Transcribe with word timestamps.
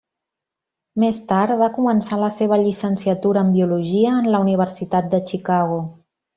Més 1.03 1.19
tard, 1.31 1.53
va 1.59 1.67
començar 1.75 2.19
la 2.23 2.31
seva 2.37 2.59
llicenciatura 2.63 3.45
en 3.47 3.53
biologia 3.59 4.17
en 4.25 4.33
la 4.37 4.43
Universitat 4.49 5.15
de 5.17 5.25
Chicago. 5.33 5.81